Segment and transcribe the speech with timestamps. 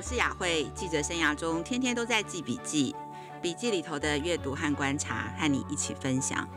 [0.00, 2.96] 我是雅慧，记者生涯中天天都在记笔记，
[3.42, 6.48] 笔记里头的阅读和观察，和你一起分享。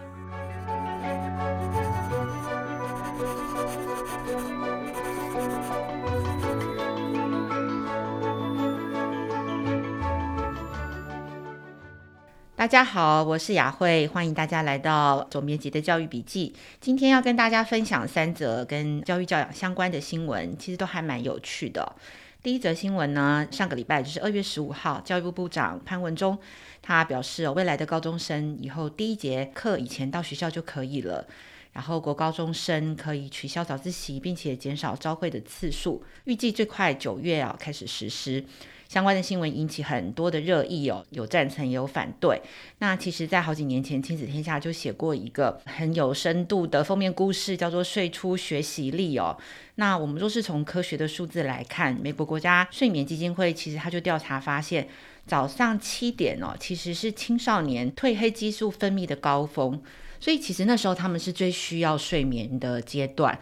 [12.55, 16.55] 大家好，我是雅慧，欢迎大家来到总编辑的教育笔记。
[16.79, 21.97] 今天要跟大家分享三则跟教育教养相关的新闻，其实都还蛮有趣的。
[22.43, 26.37] 第一则新闻呢，上个礼拜就是二月十五号，教育部部长潘文忠
[26.81, 31.25] 他表示，未来的高中生以后第一节课以前到学校就可以了，
[31.71, 38.43] 然后国高中生可以取消早自习，并且减少朝会的次数，预计最快九月啊开始实施。
[38.93, 42.39] 相关的新闻引起很多的热议哦，有赞成也有反对。
[42.77, 49.35] 那其实，在好几年前，亲子天下就写过一个很有深度的封面故事，叫做《睡出学习力》哦。
[49.77, 54.87] 那我们若是从科学的数字来看，美国国家睡眠基金会其实他就调查发现，
[55.25, 59.81] 早上七点哦，其实是青少年褪黑激素分泌的高峰，
[60.19, 63.39] 所以其实那时候他们是最需要睡眠的阶段。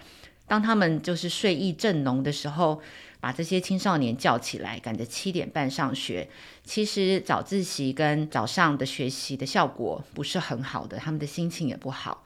[0.48, 2.82] 当他们就是睡意正浓的时候，
[3.22, 6.28] 把这些青少年叫起来，赶着七点半上学。
[6.66, 12.24] 其实早自习跟早上的学习的效果不是很好的，他们的心情也不好。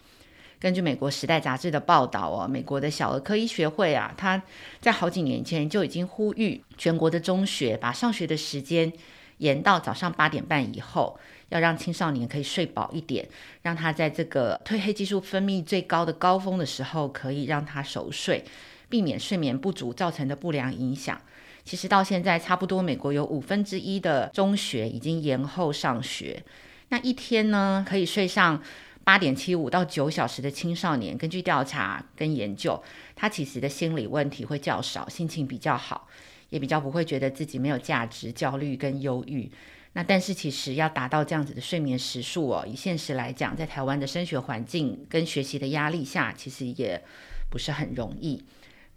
[0.58, 4.42] 根据美国《时代》杂志的报道哦，美国的小儿科医学会啊，他
[4.80, 8.92] 在好几年前就已经呼吁全国的中学把上学的时间
[9.40, 13.28] 延到早上八点半以后，要让青少年可以睡饱一点，
[13.62, 18.44] 让他在这个褪黑激素分泌最高的高峰的时候，可以让他熟睡。
[18.96, 21.20] 避免睡眠不足造成的不良影响。
[21.66, 26.42] 其实到现在，差不多美国有五分之一的中学已经延后上学。
[26.88, 28.64] 那一天呢，可以睡上
[29.04, 32.82] 八点七五到九小时的青少年，根据调查跟研究，
[33.18, 36.08] 他其实的心理问题会较少，心情比较好，
[36.52, 39.52] 也比较不会觉得自己没有价值、焦虑跟忧郁。
[39.92, 47.04] 那但是其实要达到这样子的睡眠时数哦，以现实来讲，在台湾的升学环境跟学习的压力下，其实也
[47.50, 48.44] 不是很容易。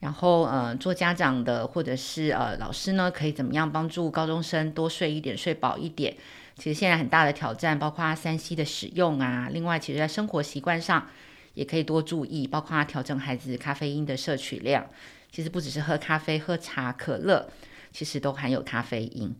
[0.00, 6.16] 然后，呃，做家长的或者是呃老师呢，可以怎么样帮助高中生多睡一点、睡饱一点？
[6.56, 9.48] 其实现在很大的挑战，包括三 C 的使用啊。
[9.52, 11.08] 另外，其实在生活习惯上
[11.54, 14.86] 也可以多注意，包括调整孩子咖啡因的摄取量。
[15.30, 17.48] 其实不只是喝咖啡、喝茶、可乐，
[17.92, 19.34] 其实都含有咖啡因。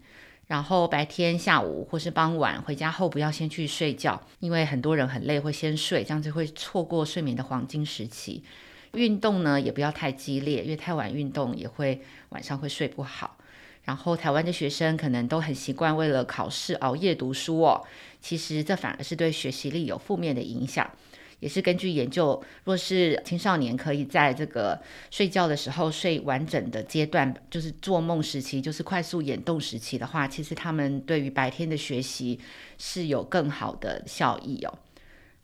[0.48, 8.42] 然后白天、下午或是傍晚回家后，不要先去睡觉，因为很多人很累会先睡，这样子会错过睡眠的黄金时期。
[8.92, 12.00] 运动呢，也不要太激烈，因为太晚运动也会
[12.30, 13.36] 晚上会睡不好。
[13.84, 17.82] 然后台湾的学生可能都很习惯为了考试熬夜读书哦，
[18.20, 20.90] 其实这反而是对学习力有负面的影响。
[21.40, 24.76] 也是根据研究，若是青少年可以在这个
[25.08, 32.40] 睡觉的时候睡完整的阶段，就是做梦时期，就是快速眼动时期的话，其实他们对于白天的学习
[32.76, 34.78] 是有更好的效益哦。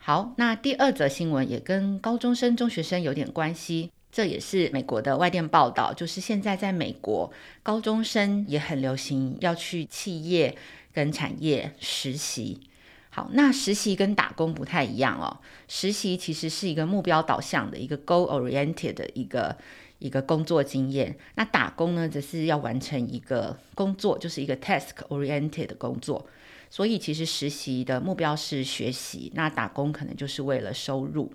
[0.06, 3.90] 好，那第二则新闻也跟高中生、中学生有点关系。
[4.12, 7.32] 这也是美国的外电报道，就是现在在美国，
[7.62, 10.54] 高中生也很流行要去企业
[10.92, 12.60] 跟产业实习。
[13.08, 15.40] 好，那实习跟打工不太一样哦。
[15.68, 19.56] 实习其实是一个目标导向的一个 goal-oriented 的一个
[20.00, 21.16] 一个工作经验。
[21.36, 26.26] 那打工呢，则是要完成一个工作，就是一个 task-oriented 的工作。
[26.74, 31.32] 所以其实实习的目标是学习，那打工可能就是为了收入。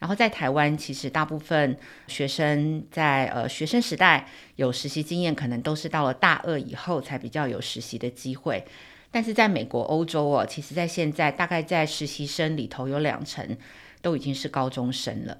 [0.00, 1.76] 然后在台湾，其实大部分
[2.08, 4.26] 学生在呃学生时代
[4.56, 8.64] 有实习经验，可能都是到了大二以后才比较有实习的机会。
[9.12, 13.56] 但是在美国、欧洲哦，其实在现在大概在实习生里头有两成
[14.00, 15.38] 都已经是高中生了。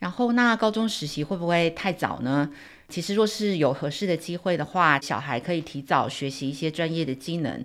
[0.00, 2.50] 然后那高中实习会不会太早呢？
[2.90, 7.64] 其实若是有合适的机会的话，小孩可以提早学习一些专业的技能。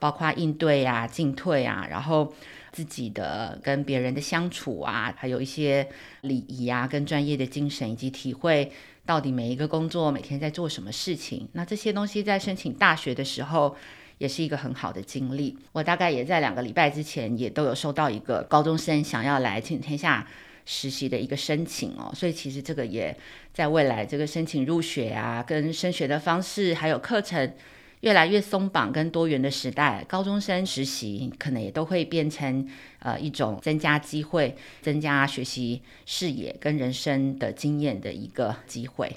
[0.00, 2.32] 包括应对啊、进退啊，然后
[2.72, 5.86] 自己的跟别人的相处啊，还有一些
[6.22, 8.72] 礼仪啊，跟专业的精神，以及体会
[9.04, 11.46] 到底每一个工作每天在做什么事情。
[11.52, 13.76] 那这些东西在申请大学的时候
[14.18, 15.58] 也是一个很好的经历。
[15.72, 20.26] 我大概也在两个礼拜之前也都有收到一个高中生想要来请天下
[20.64, 23.14] 实习的一个申请哦，所以其实这个也
[23.52, 27.52] 在未来这个申请入学啊，跟升学的方式还有课程。
[28.00, 32.66] 越来越松绑跟多元的时代，高中生实习可能也都会变成
[33.00, 39.16] 呃一种增加机会、增加学习视野跟人生的经验的一个机会。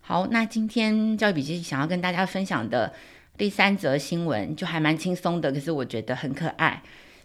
[0.00, 2.94] 好，那今天教育笔记想要跟大家分享的
[3.36, 6.82] 第三则新闻就还蛮轻松的，可是我觉得很可爱。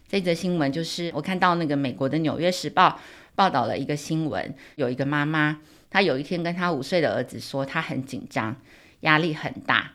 [0.08, 2.88] 这则新闻就是我看到那个美国的《纽约时报》
[3.36, 8.56] 报道了一个新闻，有一个妈妈，她有一天跟她五岁的儿子说，她很紧张，
[9.00, 9.92] 压力很大。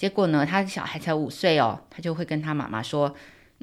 [0.00, 3.14] 结果呢，他的小孩才五岁哦，他就会跟他妈妈说：“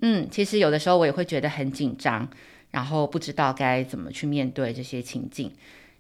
[0.04, 2.30] 嗯，其实有的时候我也会觉得很紧张，
[2.70, 5.52] 然后不知道该怎么去面对这些情境。”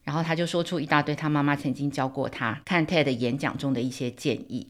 [0.05, 4.67] 然后他就说出一大堆他妈妈曾经教过他看 TED 演讲中的一些建议。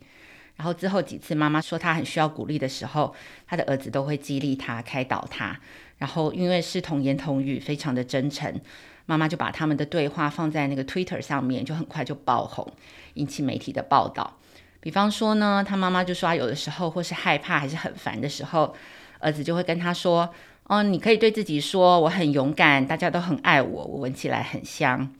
[0.55, 3.13] 然后之后几次妈妈说他很需要鼓励的时候，
[3.45, 5.59] 他的儿子都会激励他、开导他。
[5.97, 8.57] 然后因为是童言童语，非常的真诚，
[9.05, 12.71] 妈妈就把他们的对话放在那个 Twitter 上面，就很快就爆红，
[13.15, 14.37] 引起媒体的报道。
[14.79, 18.73] 比方说呢，他妈妈就说有的时候或是害怕还是很烦的时候，
[19.19, 20.29] 儿子就会跟他说
[20.65, 25.11] ：“哦，你可以对自己说我很勇敢，大家都很爱我，我闻起来很香。”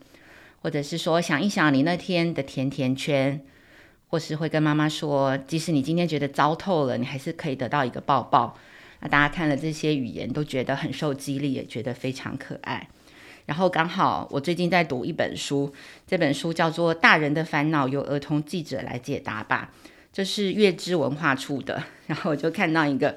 [0.62, 3.44] 或者是说想一想你那天的甜甜圈。
[4.10, 8.56] 或是会跟妈妈说，即使你今天觉得糟透了，你还是可以得到一个抱抱。
[9.00, 12.88] 那大家看了这些语言，都觉得很受激励，也觉得非常可爱。
[13.48, 15.72] 然后刚好我最近在读一本书，
[16.06, 19.70] 这本书叫做《大人的烦恼》，由儿童记者来解答吧。
[20.12, 21.82] 这是月之文化出的。
[22.08, 23.16] 然后我就看到一个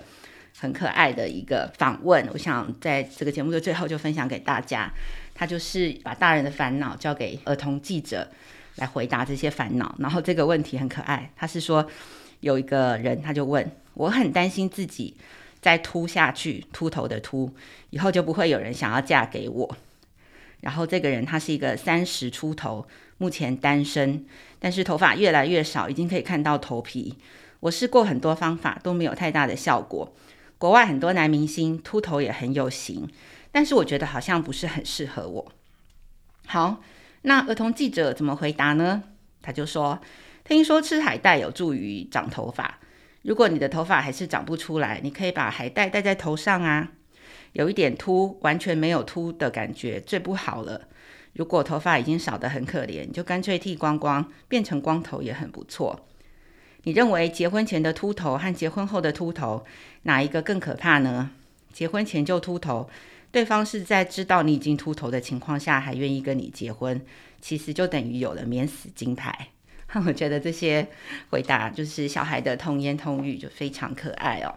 [0.57, 4.89] 很可爱的一个访问，我想在这个节目的最后就分享给大家。
[5.35, 8.25] 他就是把大人的烦恼交给儿童记者。
[8.77, 11.29] 来回答这些烦恼，然后这个问题很可爱。
[11.35, 11.85] 他是说，
[12.39, 15.13] 有一个人他就问，我很担心自己
[15.59, 17.53] 再秃下去，秃头的秃，
[17.89, 19.75] 以后就不会有人想要嫁给我。
[20.61, 22.87] 然后这个人他是一个三十出头，
[23.17, 24.25] 目前单身，
[24.59, 27.17] 但是头发越来越少，已经可以看到头皮。
[27.59, 30.15] 我试过很多方法都没有太大的效果。
[30.57, 33.09] 国外很多男明星秃头也很有型，
[33.51, 35.51] 但是我觉得好像不是很适合我。
[36.47, 36.81] 好。
[37.23, 39.03] 那儿童记者怎么回答呢？
[39.43, 40.01] 他就说
[40.43, 42.79] ：“听说吃海带有助于长头发。
[43.21, 46.93] 如果你的头发还是长不出来，你可以把海带戴在头上啊。
[47.53, 50.87] 有一点秃，完全没有秃的感觉最不好了。
[51.33, 56.07] 如果头发已经少得很可怜，就干脆剃光光，变成光头也很不错。
[56.83, 59.65] 你认为结婚前的秃头和结婚后的秃头
[60.03, 61.31] 哪一个更可怕呢？
[61.71, 62.89] 结婚前就秃头。”
[63.31, 66.99] 对方是在知道你已经秃头的情况下还愿意跟你结婚，
[67.39, 69.47] 其实就等于有了免死金牌。
[70.05, 70.85] 我觉得这些
[71.29, 74.53] 回答就是小孩的童言童语，就非常可爱哦。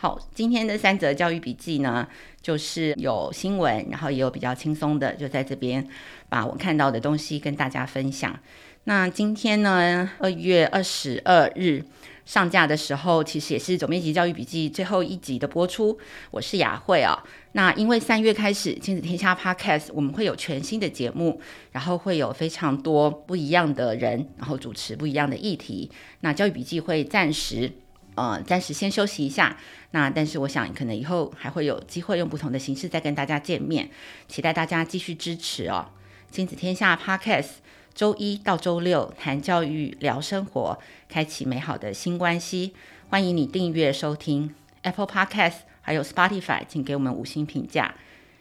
[0.00, 2.06] 好，今天的三则教育笔记呢，
[2.40, 5.84] 就是有新闻，然后也有比较轻松的，就在这边
[6.28, 8.38] 把我看到的东西跟大家分享。
[8.84, 11.84] 那今天呢，二月二十二日。
[12.24, 15.98] 上架的时候，其实也是总编辑教育笔记最后一集的播出。
[16.30, 17.24] 我是雅慧啊。
[17.52, 21.40] 那因为三月开始亲子天下 Podcast，我们会有全新的节目，
[21.72, 25.90] 然后会有非常多不一样的人，然后主持不一样的议题。
[26.20, 27.72] 那教育笔记会暂时
[28.18, 29.56] 呃暂时先休息一下。
[29.92, 33.88] 那但是我想可能以后还会有机会用不同的形式再跟大家见面，
[34.26, 35.90] 期待大家继续支持哦。
[36.30, 37.48] 亲子天下 Podcast。
[37.94, 40.78] 周一到周六谈教育、聊生活，
[41.08, 42.72] 开启美好的新关系。
[43.08, 47.96] 欢迎你订阅收听 Apple Podcast，还有 Spotify，请给我们五星评价。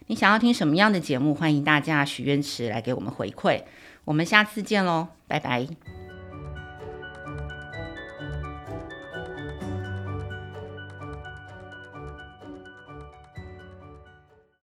[0.06, 1.33] 你想要听什么样的节目？
[1.33, 3.63] 欢迎大家许愿池来给我们回馈。
[4.06, 6.06] 我们下次见喽，拜拜。